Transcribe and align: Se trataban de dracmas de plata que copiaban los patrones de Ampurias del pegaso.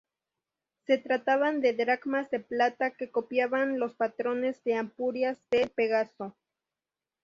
Se 0.87 0.97
trataban 0.97 1.61
de 1.61 1.73
dracmas 1.75 2.31
de 2.31 2.39
plata 2.39 2.89
que 2.89 3.11
copiaban 3.11 3.77
los 3.77 3.93
patrones 3.93 4.63
de 4.63 4.73
Ampurias 4.73 5.37
del 5.51 5.69
pegaso. 5.69 6.35